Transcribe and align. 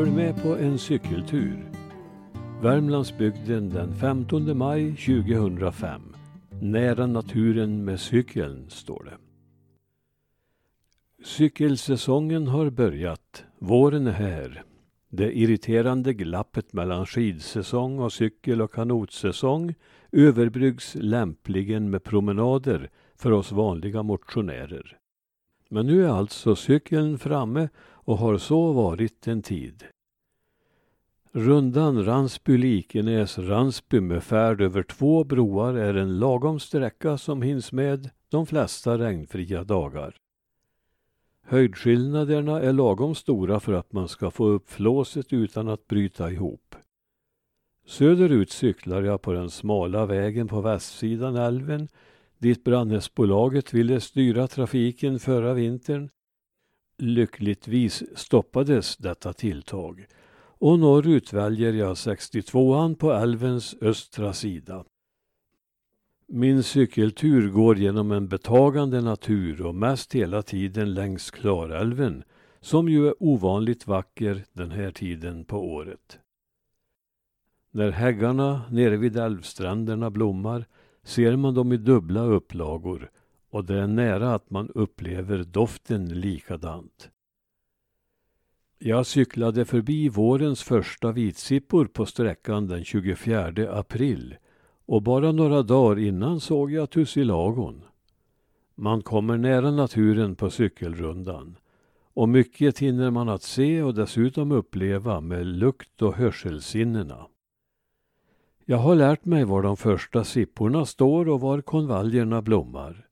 Följ 0.00 0.12
med 0.12 0.42
på 0.42 0.56
en 0.56 0.78
cykeltur. 0.78 1.70
Värmlandsbygden 2.62 3.70
den 3.70 3.94
15 3.94 4.58
maj 4.58 4.96
2005. 4.96 6.02
Nära 6.62 7.06
naturen 7.06 7.84
med 7.84 8.00
cykeln, 8.00 8.70
står 8.70 9.04
det. 9.04 9.16
Cykelsäsongen 11.24 12.46
har 12.46 12.70
börjat. 12.70 13.44
Våren 13.58 14.06
är 14.06 14.12
här. 14.12 14.62
Det 15.08 15.38
irriterande 15.38 16.14
glappet 16.14 16.72
mellan 16.72 17.06
skidsäsong 17.06 17.98
och 17.98 18.12
cykel 18.12 18.62
och 18.62 18.72
kanotsäsong 18.72 19.74
överbryggs 20.12 20.96
lämpligen 21.00 21.90
med 21.90 22.04
promenader 22.04 22.90
för 23.16 23.32
oss 23.32 23.52
vanliga 23.52 24.02
motionärer. 24.02 24.99
Men 25.72 25.86
nu 25.86 26.04
är 26.04 26.08
alltså 26.08 26.56
cykeln 26.56 27.18
framme 27.18 27.68
och 27.78 28.18
har 28.18 28.38
så 28.38 28.72
varit 28.72 29.26
en 29.26 29.42
tid. 29.42 29.84
Rundan 31.32 32.04
Ransby-Likenäs-Ransby 32.04 34.00
med 34.00 34.24
färd 34.24 34.60
över 34.60 34.82
två 34.82 35.24
broar 35.24 35.74
är 35.74 35.94
en 35.94 36.18
lagom 36.18 36.60
sträcka 36.60 37.18
som 37.18 37.42
hinns 37.42 37.72
med 37.72 38.10
de 38.28 38.46
flesta 38.46 38.98
regnfria 38.98 39.64
dagar. 39.64 40.16
Höjdskillnaderna 41.42 42.60
är 42.60 42.72
lagom 42.72 43.14
stora 43.14 43.60
för 43.60 43.72
att 43.72 43.92
man 43.92 44.08
ska 44.08 44.30
få 44.30 44.46
upp 44.46 44.70
flåset 44.70 45.32
utan 45.32 45.68
att 45.68 45.86
bryta 45.86 46.30
ihop. 46.30 46.74
Söderut 47.86 48.50
cyklar 48.50 49.02
jag 49.02 49.22
på 49.22 49.32
den 49.32 49.50
smala 49.50 50.06
vägen 50.06 50.48
på 50.48 50.60
västsidan 50.60 51.36
älven 51.36 51.88
dit 52.40 52.64
Brannäsbolaget 52.64 53.74
ville 53.74 54.00
styra 54.00 54.46
trafiken 54.46 55.18
förra 55.18 55.54
vintern. 55.54 56.10
Lyckligtvis 56.98 58.02
stoppades 58.14 58.96
detta 58.96 59.32
tilltag 59.32 60.06
och 60.60 60.78
norrut 60.78 61.32
väljer 61.32 61.72
jag 61.72 61.94
62an 61.94 62.94
på 62.96 63.12
älvens 63.12 63.76
östra 63.80 64.32
sida. 64.32 64.84
Min 66.26 66.62
cykeltur 66.62 67.50
går 67.50 67.78
genom 67.78 68.12
en 68.12 68.28
betagande 68.28 69.00
natur 69.00 69.62
och 69.62 69.74
mest 69.74 70.14
hela 70.14 70.42
tiden 70.42 70.94
längs 70.94 71.30
Klarälven 71.30 72.24
som 72.60 72.88
ju 72.88 73.08
är 73.08 73.14
ovanligt 73.22 73.86
vacker 73.86 74.44
den 74.52 74.70
här 74.70 74.90
tiden 74.90 75.44
på 75.44 75.72
året. 75.72 76.18
När 77.70 77.90
häggarna 77.90 78.62
nere 78.70 78.96
vid 78.96 79.16
älvstränderna 79.16 80.10
blommar 80.10 80.66
ser 81.02 81.36
man 81.36 81.54
dem 81.54 81.72
i 81.72 81.76
dubbla 81.76 82.22
upplagor 82.22 83.10
och 83.50 83.64
det 83.64 83.78
är 83.78 83.86
nära 83.86 84.34
att 84.34 84.50
man 84.50 84.68
upplever 84.68 85.44
doften 85.44 86.20
likadant. 86.20 87.10
Jag 88.78 89.06
cyklade 89.06 89.64
förbi 89.64 90.08
vårens 90.08 90.62
första 90.62 91.12
vitsippor 91.12 91.84
på 91.84 92.06
sträckan 92.06 92.66
den 92.66 92.84
24 92.84 93.52
april 93.70 94.36
och 94.86 95.02
bara 95.02 95.32
några 95.32 95.62
dagar 95.62 95.98
innan 95.98 96.40
såg 96.40 96.72
jag 96.72 96.90
tussilagon. 96.90 97.84
Man 98.74 99.02
kommer 99.02 99.36
nära 99.36 99.70
naturen 99.70 100.36
på 100.36 100.50
cykelrundan 100.50 101.56
och 102.14 102.28
mycket 102.28 102.78
hinner 102.78 103.10
man 103.10 103.28
att 103.28 103.42
se 103.42 103.82
och 103.82 103.94
dessutom 103.94 104.52
uppleva 104.52 105.20
med 105.20 105.46
lukt 105.46 106.02
och 106.02 106.14
hörselsinnena. 106.14 107.26
Jag 108.64 108.78
har 108.78 108.94
lärt 108.94 109.24
mig 109.24 109.44
var 109.44 109.62
de 109.62 109.76
första 109.76 110.24
sipporna 110.24 110.86
står 110.86 111.28
och 111.28 111.40
var 111.40 111.60
konvaljerna 111.60 112.42
blommar. 112.42 113.06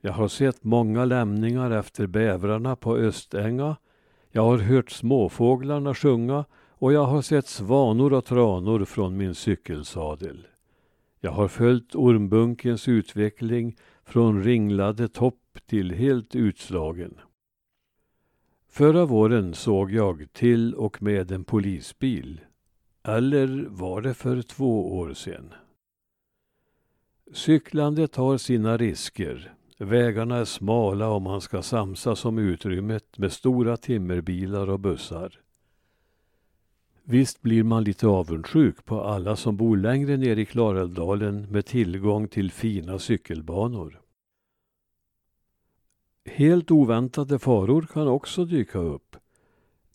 Jag 0.00 0.12
har 0.12 0.28
sett 0.28 0.64
många 0.64 1.04
lämningar 1.04 1.70
efter 1.70 2.06
bävrarna 2.06 2.76
på 2.76 2.96
Östänga. 2.96 3.76
Jag 4.30 4.42
har 4.42 4.58
hört 4.58 4.90
småfåglarna 4.90 5.94
sjunga 5.94 6.44
och 6.70 6.92
jag 6.92 7.04
har 7.04 7.22
sett 7.22 7.46
svanor 7.46 8.12
och 8.12 8.24
tranor 8.24 8.84
från 8.84 9.16
min 9.16 9.34
cykelsadel. 9.34 10.46
Jag 11.20 11.30
har 11.30 11.48
följt 11.48 11.94
ormbunkens 11.94 12.88
utveckling 12.88 13.76
från 14.04 14.42
ringlade 14.42 15.08
topp 15.08 15.58
till 15.66 15.94
helt 15.94 16.34
utslagen. 16.34 17.14
Förra 18.70 19.04
våren 19.04 19.54
såg 19.54 19.92
jag 19.92 20.32
till 20.32 20.74
och 20.74 21.02
med 21.02 21.32
en 21.32 21.44
polisbil. 21.44 22.40
Eller 23.02 23.66
var 23.68 24.00
det 24.00 24.14
för 24.14 24.42
två 24.42 24.98
år 24.98 25.14
sedan? 25.14 25.54
Cyklandet 27.32 28.16
har 28.16 28.38
sina 28.38 28.76
risker. 28.76 29.54
Vägarna 29.78 30.36
är 30.36 30.44
smala 30.44 31.08
och 31.08 31.22
man 31.22 31.40
ska 31.40 31.62
samsas 31.62 32.24
om 32.24 32.38
utrymmet 32.38 33.18
med 33.18 33.32
stora 33.32 33.76
timmerbilar 33.76 34.68
och 34.68 34.80
bussar. 34.80 35.40
Visst 37.02 37.42
blir 37.42 37.62
man 37.62 37.84
lite 37.84 38.06
avundsjuk 38.06 38.84
på 38.84 39.00
alla 39.02 39.36
som 39.36 39.56
bor 39.56 39.76
längre 39.76 40.16
ner 40.16 40.36
i 40.36 40.46
Klarälvdalen 40.46 41.46
med 41.50 41.66
tillgång 41.66 42.28
till 42.28 42.52
fina 42.52 42.98
cykelbanor. 42.98 44.00
Helt 46.24 46.70
oväntade 46.70 47.38
faror 47.38 47.82
kan 47.82 48.08
också 48.08 48.44
dyka 48.44 48.78
upp. 48.78 49.16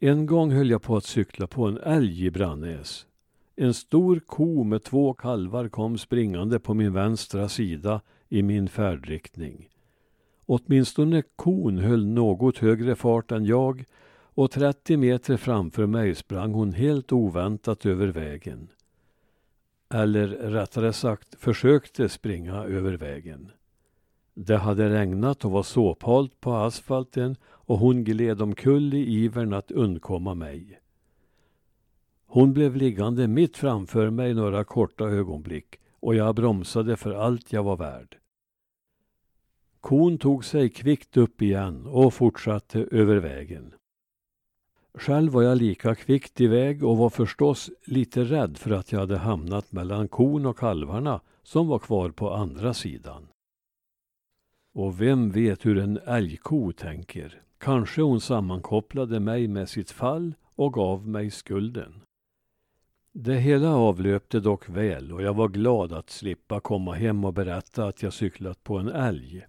En 0.05 0.25
gång 0.25 0.51
höll 0.51 0.69
jag 0.69 0.81
på 0.81 0.95
att 0.95 1.05
cykla 1.05 1.47
på 1.47 1.65
en 1.65 1.77
älg 1.77 2.25
i 2.25 2.31
Brannäs. 2.31 3.05
En 3.55 3.73
stor 3.73 4.19
ko 4.19 4.63
med 4.63 4.83
två 4.83 5.13
kalvar 5.13 5.69
kom 5.69 5.97
springande 5.97 6.59
på 6.59 6.73
min 6.73 6.93
vänstra 6.93 7.49
sida 7.49 8.01
i 8.29 8.43
min 8.43 8.67
färdriktning. 8.67 9.69
Åtminstone 10.45 11.23
kon 11.35 11.77
höll 11.77 12.05
något 12.05 12.57
högre 12.57 12.95
fart 12.95 13.31
än 13.31 13.45
jag 13.45 13.85
och 14.11 14.51
30 14.51 14.97
meter 14.97 15.37
framför 15.37 15.85
mig 15.85 16.15
sprang 16.15 16.53
hon 16.53 16.73
helt 16.73 17.11
oväntat 17.11 17.85
över 17.85 18.07
vägen. 18.07 18.67
Eller 19.93 20.27
rättare 20.27 20.93
sagt 20.93 21.35
försökte 21.39 22.09
springa 22.09 22.63
över 22.63 22.93
vägen. 22.93 23.51
Det 24.33 24.57
hade 24.57 24.89
regnat 24.89 25.45
och 25.45 25.51
var 25.51 25.63
såphalt 25.63 26.41
på 26.41 26.53
asfalten 26.53 27.35
och 27.65 27.77
hon 27.77 28.03
gled 28.03 28.41
omkull 28.41 28.93
i 28.93 28.97
ivern 28.97 29.53
att 29.53 29.71
undkomma 29.71 30.33
mig. 30.33 30.79
Hon 32.25 32.53
blev 32.53 32.75
liggande 32.75 33.27
mitt 33.27 33.57
framför 33.57 34.09
mig 34.09 34.33
några 34.33 34.63
korta 34.63 35.03
ögonblick 35.03 35.79
och 35.99 36.15
jag 36.15 36.35
bromsade 36.35 36.97
för 36.97 37.13
allt 37.13 37.53
jag 37.53 37.63
var 37.63 37.77
värd. 37.77 38.17
Kon 39.81 40.17
tog 40.17 40.45
sig 40.45 40.69
kvickt 40.69 41.17
upp 41.17 41.41
igen 41.41 41.85
och 41.85 42.13
fortsatte 42.13 42.87
över 42.91 43.15
vägen. 43.15 43.73
Själv 44.93 45.31
var 45.31 45.41
jag 45.41 45.57
lika 45.57 45.95
kvickt 45.95 46.41
iväg 46.41 46.83
och 46.83 46.97
var 46.97 47.09
förstås 47.09 47.69
lite 47.85 48.23
rädd 48.23 48.57
för 48.57 48.71
att 48.71 48.91
jag 48.91 48.99
hade 48.99 49.17
hamnat 49.17 49.71
mellan 49.71 50.07
kon 50.07 50.45
och 50.45 50.57
kalvarna 50.57 51.21
som 51.43 51.67
var 51.67 51.79
kvar 51.79 52.09
på 52.09 52.33
andra 52.33 52.73
sidan. 52.73 53.27
Och 54.73 55.01
vem 55.01 55.31
vet 55.31 55.65
hur 55.65 55.77
en 55.77 55.99
älgko 56.05 56.71
tänker? 56.71 57.41
Kanske 57.57 58.01
hon 58.01 58.21
sammankopplade 58.21 59.19
mig 59.19 59.47
med 59.47 59.69
sitt 59.69 59.91
fall 59.91 60.33
och 60.55 60.73
gav 60.73 61.07
mig 61.07 61.31
skulden. 61.31 61.93
Det 63.11 63.35
hela 63.35 63.75
avlöpte 63.75 64.39
dock 64.39 64.69
väl 64.69 65.11
och 65.11 65.21
jag 65.21 65.33
var 65.33 65.47
glad 65.47 65.93
att 65.93 66.09
slippa 66.09 66.59
komma 66.59 66.93
hem 66.93 67.25
och 67.25 67.33
berätta 67.33 67.85
att 67.85 68.03
jag 68.03 68.13
cyklat 68.13 68.63
på 68.63 68.77
en 68.77 68.87
älg. 68.87 69.45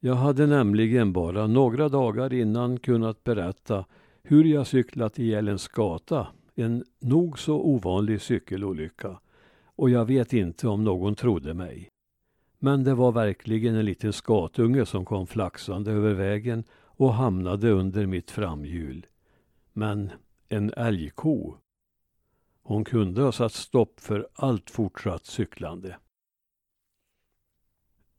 Jag 0.00 0.14
hade 0.14 0.46
nämligen 0.46 1.12
bara 1.12 1.46
några 1.46 1.88
dagar 1.88 2.32
innan 2.32 2.78
kunnat 2.78 3.24
berätta 3.24 3.84
hur 4.22 4.44
jag 4.44 4.66
cyklat 4.66 5.18
ihjäl 5.18 5.48
en 5.48 5.58
skata, 5.58 6.26
en 6.54 6.84
nog 7.00 7.38
så 7.38 7.54
ovanlig 7.54 8.20
cykelolycka. 8.20 9.20
Och 9.64 9.90
jag 9.90 10.04
vet 10.04 10.32
inte 10.32 10.68
om 10.68 10.84
någon 10.84 11.14
trodde 11.14 11.54
mig. 11.54 11.88
Men 12.58 12.84
det 12.84 12.94
var 12.94 13.12
verkligen 13.12 13.74
en 13.74 13.84
liten 13.84 14.12
skatunge 14.12 14.86
som 14.86 15.04
kom 15.04 15.26
flaxande 15.26 15.92
över 15.92 16.14
vägen 16.14 16.64
och 16.72 17.14
hamnade 17.14 17.70
under 17.70 18.06
mitt 18.06 18.30
framhjul. 18.30 19.06
Men 19.72 20.10
en 20.48 20.72
älgko. 20.76 21.54
Hon 22.62 22.84
kunde 22.84 23.22
ha 23.22 23.32
satt 23.32 23.52
stopp 23.52 24.00
för 24.00 24.28
allt 24.34 24.70
fortsatt 24.70 25.26
cyklande. 25.26 25.96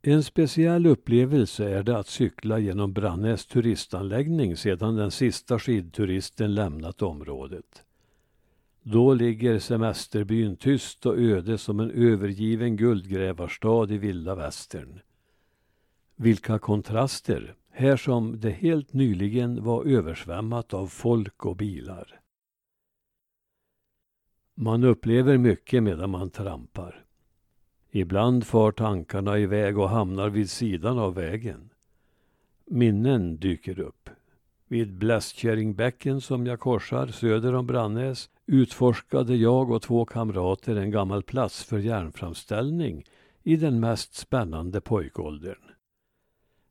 En 0.01 0.23
speciell 0.23 0.85
upplevelse 0.85 1.69
är 1.69 1.83
det 1.83 1.97
att 1.97 2.07
cykla 2.07 2.59
genom 2.59 2.93
Brannäs 2.93 3.45
turistanläggning 3.45 4.57
sedan 4.57 4.95
den 4.95 5.11
sista 5.11 5.59
skidturisten 5.59 6.55
lämnat 6.55 7.01
området. 7.01 7.83
Då 8.83 9.13
ligger 9.13 9.59
semesterbyn 9.59 10.55
tyst 10.55 11.05
och 11.05 11.17
öde 11.17 11.57
som 11.57 11.79
en 11.79 11.91
övergiven 11.91 12.75
guldgrävarstad 12.75 13.91
i 13.91 13.97
vilda 13.97 14.35
västern. 14.35 14.99
Vilka 16.15 16.59
kontraster, 16.59 17.55
här 17.71 17.97
som 17.97 18.39
det 18.39 18.51
helt 18.51 18.93
nyligen 18.93 19.63
var 19.63 19.85
översvämmat 19.85 20.73
av 20.73 20.87
folk 20.87 21.45
och 21.45 21.55
bilar. 21.55 22.19
Man 24.55 24.83
upplever 24.83 25.37
mycket 25.37 25.83
medan 25.83 26.09
man 26.09 26.29
trampar. 26.29 27.05
Ibland 27.91 28.47
far 28.47 28.71
tankarna 28.71 29.39
iväg 29.39 29.77
och 29.77 29.89
hamnar 29.89 30.29
vid 30.29 30.49
sidan 30.49 30.99
av 30.99 31.15
vägen. 31.15 31.69
Minnen 32.65 33.37
dyker 33.37 33.79
upp. 33.79 34.09
Vid 34.71 34.93
Blästkärringbäcken 34.93 36.21
som 36.21 36.45
jag 36.45 36.59
korsar 36.59 37.07
söder 37.07 37.55
om 37.55 37.67
Brannäs 37.67 38.29
utforskade 38.45 39.35
jag 39.35 39.71
och 39.71 39.81
två 39.81 40.05
kamrater 40.05 40.75
en 40.75 40.91
gammal 40.91 41.23
plats 41.23 41.63
för 41.63 41.77
järnframställning 41.77 43.03
i 43.43 43.55
den 43.55 43.79
mest 43.79 44.15
spännande 44.15 44.81
pojkåldern. 44.81 45.57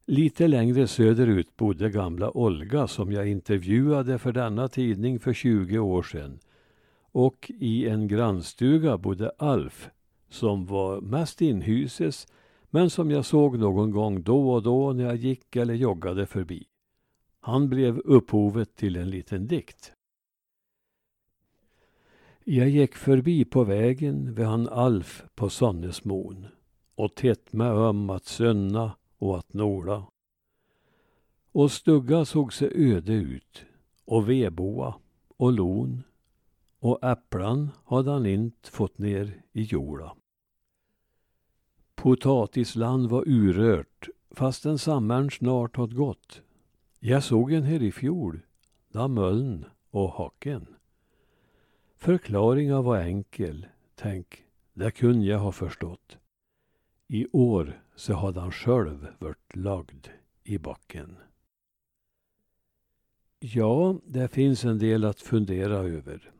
Lite 0.06 0.48
längre 0.48 0.86
söderut 0.86 1.56
bodde 1.56 1.90
gamla 1.90 2.30
Olga 2.30 2.86
som 2.86 3.12
jag 3.12 3.28
intervjuade 3.28 4.18
för 4.18 4.32
denna 4.32 4.68
tidning 4.68 5.20
för 5.20 5.32
20 5.32 5.78
år 5.78 6.02
sedan. 6.02 6.38
Och 7.12 7.50
i 7.58 7.88
en 7.88 8.08
grannstuga 8.08 8.98
bodde 8.98 9.30
Alf 9.38 9.90
som 10.30 10.66
var 10.66 11.00
mest 11.00 11.40
inhyses 11.40 12.26
men 12.70 12.90
som 12.90 13.10
jag 13.10 13.24
såg 13.24 13.58
någon 13.58 13.90
gång 13.90 14.22
då 14.22 14.50
och 14.50 14.62
då 14.62 14.92
när 14.92 15.04
jag 15.04 15.16
gick 15.16 15.56
eller 15.56 15.74
joggade 15.74 16.26
förbi. 16.26 16.66
Han 17.40 17.68
blev 17.68 17.98
upphovet 17.98 18.76
till 18.76 18.96
en 18.96 19.10
liten 19.10 19.46
dikt. 19.46 19.92
Jag 22.44 22.68
gick 22.68 22.94
förbi 22.94 23.44
på 23.44 23.64
vägen 23.64 24.34
vid 24.34 24.46
han 24.46 24.68
Alf 24.68 25.24
på 25.34 25.50
Sonnesmon 25.50 26.46
och 26.94 27.14
tätt 27.14 27.52
med 27.52 27.72
öm 27.72 28.10
att 28.10 28.24
sönna 28.24 28.96
och 29.18 29.38
att 29.38 29.52
nåla 29.52 30.06
Och 31.52 31.72
stugga 31.72 32.24
såg 32.24 32.52
sig 32.52 32.70
öde 32.74 33.12
ut 33.12 33.64
och 34.04 34.28
vedboa 34.28 34.94
och 35.36 35.52
lon 35.52 36.02
och 36.78 37.04
äpplan 37.04 37.70
hade 37.84 38.10
han 38.10 38.26
inte 38.26 38.70
fått 38.70 38.98
ner 38.98 39.42
i 39.52 39.62
jorda. 39.62 40.16
Potatisland 41.94 43.08
var 43.08 43.24
urört 43.26 44.08
fastän 44.30 44.78
sommaren 44.78 45.30
snart 45.30 45.76
hade 45.76 45.94
gått. 45.94 46.42
Jag 47.00 47.24
såg 47.24 47.52
en 47.52 47.62
här 47.62 47.82
i 47.82 47.92
fjol, 47.92 48.40
da 48.88 49.08
möln 49.08 49.64
och 49.90 50.10
Haken. 50.10 50.66
Förklaringen 51.96 52.84
var 52.84 52.98
enkel, 52.98 53.66
tänk, 53.94 54.44
det 54.72 54.90
kunde 54.90 55.26
jag 55.26 55.38
ha 55.38 55.52
förstått. 55.52 56.18
I 57.08 57.26
år 57.32 57.82
så 57.96 58.14
hade 58.14 58.40
han 58.40 58.52
själv 58.52 59.08
varit 59.18 59.56
lagd 59.56 60.08
i 60.44 60.58
backen. 60.58 61.16
Ja, 63.40 63.96
det 64.04 64.28
finns 64.28 64.64
en 64.64 64.78
del 64.78 65.04
att 65.04 65.20
fundera 65.20 65.76
över. 65.76 66.32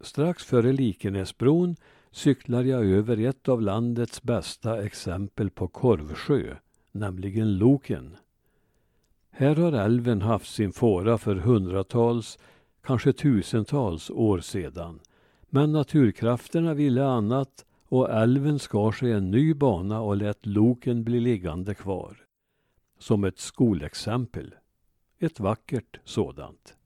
Strax 0.00 0.44
före 0.44 0.72
Likenäsbron 0.72 1.76
cyklar 2.10 2.64
jag 2.64 2.86
över 2.86 3.16
ett 3.16 3.48
av 3.48 3.62
landets 3.62 4.22
bästa 4.22 4.84
exempel 4.84 5.50
på 5.50 5.68
korvsjö, 5.68 6.56
nämligen 6.92 7.58
Loken. 7.58 8.16
Här 9.30 9.56
har 9.56 9.72
älven 9.72 10.22
haft 10.22 10.54
sin 10.54 10.72
fåra 10.72 11.18
för 11.18 11.36
hundratals, 11.36 12.38
kanske 12.82 13.12
tusentals 13.12 14.10
år 14.10 14.40
sedan. 14.40 15.00
Men 15.48 15.72
naturkrafterna 15.72 16.74
ville 16.74 17.04
annat 17.04 17.64
och 17.88 18.10
älven 18.10 18.58
skar 18.58 18.92
sig 18.92 19.12
en 19.12 19.30
ny 19.30 19.54
bana 19.54 20.00
och 20.00 20.16
lät 20.16 20.46
loken 20.46 21.04
bli 21.04 21.20
liggande 21.20 21.74
kvar. 21.74 22.16
Som 22.98 23.24
ett 23.24 23.38
skolexempel. 23.38 24.54
Ett 25.18 25.40
vackert 25.40 26.00
sådant. 26.04 26.76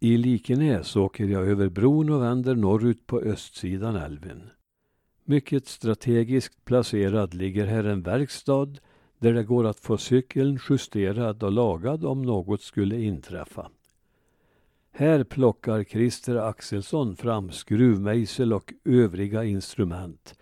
I 0.00 0.16
Likenäs 0.16 0.96
åker 0.96 1.24
jag 1.24 1.48
över 1.48 1.68
bron 1.68 2.10
och 2.10 2.22
vänder 2.22 2.54
norrut 2.54 3.06
på 3.06 3.20
östsidan 3.20 3.96
älven. 3.96 4.42
Mycket 5.26 5.66
strategiskt 5.66 6.64
placerad 6.64 7.34
ligger 7.34 7.66
här 7.66 7.84
en 7.84 8.02
verkstad 8.02 8.68
där 9.18 9.32
det 9.32 9.44
går 9.44 9.66
att 9.66 9.80
få 9.80 9.98
cykeln 9.98 10.58
justerad 10.68 11.42
och 11.42 11.52
lagad 11.52 12.04
om 12.04 12.22
något 12.22 12.62
skulle 12.62 13.00
inträffa. 13.00 13.70
Här 14.90 15.24
plockar 15.24 15.84
Christer 15.84 16.36
Axelsson 16.36 17.16
fram 17.16 17.50
skruvmejsel 17.50 18.52
och 18.52 18.72
övriga 18.84 19.44
instrument 19.44 20.34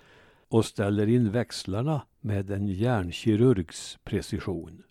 och 0.48 0.64
ställer 0.64 1.06
in 1.06 1.30
växlarna 1.30 2.02
med 2.20 2.50
en 2.50 2.66
järnkirurgs 2.66 3.98
precision. 4.04 4.82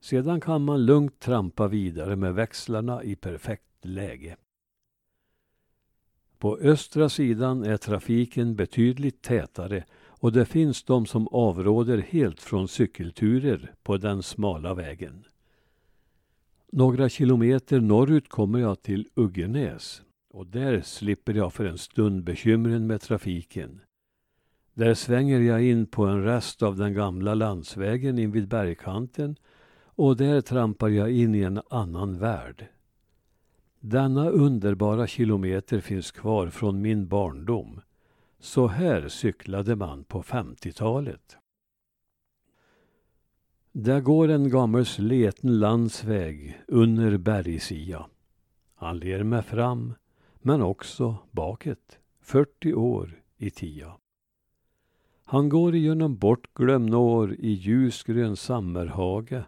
Sedan 0.00 0.40
kan 0.40 0.64
man 0.64 0.86
lugnt 0.86 1.18
trampa 1.18 1.68
vidare 1.68 2.16
med 2.16 2.34
växlarna 2.34 3.02
i 3.02 3.16
perfekt 3.16 3.84
läge. 3.84 4.36
På 6.38 6.58
östra 6.58 7.08
sidan 7.08 7.62
är 7.62 7.76
trafiken 7.76 8.56
betydligt 8.56 9.22
tätare 9.22 9.84
och 10.06 10.32
det 10.32 10.44
finns 10.44 10.82
de 10.84 11.06
som 11.06 11.28
avråder 11.28 11.98
helt 11.98 12.40
från 12.40 12.68
cykelturer 12.68 13.72
på 13.82 13.96
den 13.96 14.22
smala 14.22 14.74
vägen. 14.74 15.24
Några 16.72 17.08
kilometer 17.08 17.80
norrut 17.80 18.28
kommer 18.28 18.58
jag 18.58 18.82
till 18.82 19.08
Uggenäs 19.14 20.02
och 20.30 20.46
där 20.46 20.80
slipper 20.80 21.34
jag 21.34 21.52
för 21.52 21.64
en 21.64 21.78
stund 21.78 22.24
bekymren 22.24 22.86
med 22.86 23.00
trafiken. 23.00 23.80
Där 24.74 24.94
svänger 24.94 25.40
jag 25.40 25.64
in 25.64 25.86
på 25.86 26.06
en 26.06 26.24
rest 26.24 26.62
av 26.62 26.76
den 26.76 26.94
gamla 26.94 27.34
landsvägen 27.34 28.18
invid 28.18 28.48
bergkanten 28.48 29.36
och 29.84 30.16
där 30.16 30.40
trampar 30.40 30.88
jag 30.88 31.10
in 31.10 31.34
i 31.34 31.40
en 31.40 31.60
annan 31.70 32.18
värld. 32.18 32.66
Denna 33.88 34.30
underbara 34.30 35.06
kilometer 35.06 35.80
finns 35.80 36.10
kvar 36.10 36.50
från 36.50 36.82
min 36.82 37.08
barndom. 37.08 37.80
Så 38.38 38.66
här 38.66 39.08
cyklade 39.08 39.76
man 39.76 40.04
på 40.04 40.22
50-talet. 40.22 41.36
Där 43.72 44.00
går 44.00 44.28
en 44.28 44.50
gammal 44.50 44.86
sleten 44.86 45.58
landsväg 45.58 46.60
under 46.68 47.16
bergsia. 47.16 48.06
Han 48.74 48.98
ler 48.98 49.22
mig 49.22 49.42
fram, 49.42 49.94
men 50.34 50.62
också 50.62 51.16
baket, 51.30 51.98
40 52.20 52.74
år 52.74 53.22
i 53.36 53.50
tia. 53.50 53.96
Han 55.24 55.48
går 55.48 55.74
igenom 55.74 56.16
bortglömda 56.16 56.96
år 56.96 57.34
i 57.38 57.50
ljusgrön 57.50 58.36
sammerhage 58.36 59.42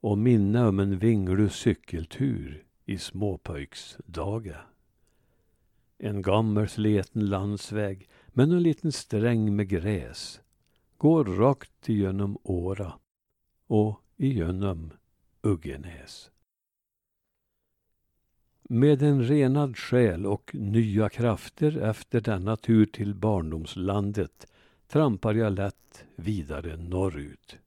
och 0.00 0.18
minne 0.18 0.66
om 0.66 0.80
en 0.80 0.98
vinglig 0.98 1.52
cykeltur 1.52 2.64
i 2.84 2.98
småpojksdaga. 2.98 4.60
En 5.98 6.22
gammal 6.22 6.68
sliten 6.68 7.26
landsväg 7.26 8.08
med 8.28 8.52
en 8.52 8.62
liten 8.62 8.92
sträng 8.92 9.56
med 9.56 9.68
gräs 9.68 10.40
går 10.96 11.24
rakt 11.24 11.88
igenom 11.88 12.38
Åra 12.42 12.92
och 13.66 14.00
igenom 14.16 14.92
Uggenäs. 15.42 16.30
Med 18.68 19.02
en 19.02 19.22
renad 19.22 19.76
själ 19.76 20.26
och 20.26 20.54
nya 20.54 21.08
krafter 21.08 21.76
efter 21.76 22.20
denna 22.20 22.56
tur 22.56 22.86
till 22.86 23.14
barndomslandet 23.14 24.46
trampar 24.86 25.34
jag 25.34 25.52
lätt 25.52 26.04
vidare 26.16 26.76
norrut. 26.76 27.58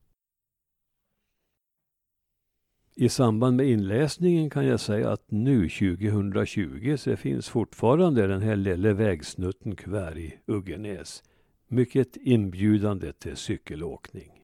I 2.99 3.09
samband 3.09 3.57
med 3.57 3.67
inläsningen 3.67 4.49
kan 4.49 4.65
jag 4.65 4.79
säga 4.79 5.09
att 5.09 5.31
nu 5.31 5.69
2020 5.69 6.95
så 6.97 7.15
finns 7.15 7.49
fortfarande 7.49 8.27
den 8.27 8.41
här 8.41 8.55
lilla 8.55 8.93
vägsnutten 8.93 9.75
kvar 9.75 10.17
i 10.17 10.37
Uggenäs. 10.47 11.23
Mycket 11.67 12.17
inbjudande 12.17 13.13
till 13.13 13.35
cykelåkning. 13.35 14.36